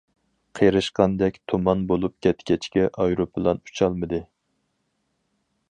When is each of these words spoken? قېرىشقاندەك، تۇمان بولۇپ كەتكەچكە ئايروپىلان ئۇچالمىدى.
قېرىشقاندەك، 0.59 1.37
تۇمان 1.51 1.83
بولۇپ 1.91 2.15
كەتكەچكە 2.27 2.87
ئايروپىلان 3.05 3.61
ئۇچالمىدى. 3.67 4.23